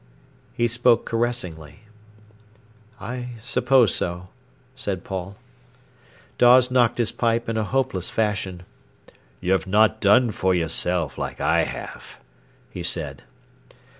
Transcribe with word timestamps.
He 0.55 0.67
spoke 0.67 1.05
caressingly. 1.05 1.81
"I 2.99 3.33
suppose 3.39 3.93
so," 3.93 4.29
said 4.75 5.03
Paul. 5.03 5.37
Dawes 6.39 6.71
knocked 6.71 6.97
his 6.97 7.11
pipe 7.11 7.47
in 7.47 7.55
a 7.55 7.63
hopeless 7.63 8.09
fashion. 8.09 8.63
"You've 9.41 9.67
not 9.67 10.01
done 10.01 10.31
for 10.31 10.55
yourself 10.55 11.19
like 11.19 11.39
I 11.39 11.65
have," 11.65 12.17
he 12.71 12.81
said. 12.81 13.21